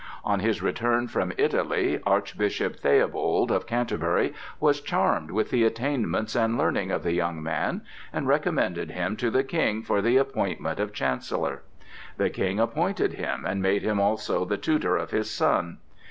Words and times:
On 0.25 0.39
his 0.39 0.63
return 0.63 1.07
from 1.07 1.31
Italy 1.37 1.99
Archbishop 2.07 2.77
Theobald 2.77 3.51
of 3.51 3.67
Canterbury 3.67 4.33
was 4.59 4.81
charmed 4.81 5.29
with 5.29 5.51
the 5.51 5.63
attainments 5.63 6.35
and 6.35 6.57
learning 6.57 6.89
of 6.89 7.03
the 7.03 7.13
young 7.13 7.43
man, 7.43 7.81
and 8.11 8.27
recommended 8.27 8.89
him 8.89 9.15
to 9.17 9.29
the 9.29 9.43
King 9.43 9.83
for 9.83 10.01
the 10.01 10.17
appointment 10.17 10.79
of 10.79 10.91
Chancellor. 10.91 11.61
The 12.17 12.31
King 12.31 12.59
appointed 12.59 13.13
him 13.13 13.45
and 13.45 13.61
made 13.61 13.83
him 13.83 13.99
also 13.99 14.43
the 14.43 14.57
tutor 14.57 14.97
of 14.97 15.11
his 15.11 15.29
son. 15.29 15.77